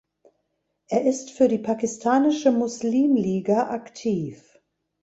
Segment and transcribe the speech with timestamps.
[0.87, 4.57] Er ist für die Pakistanische Muslimliga aktiv.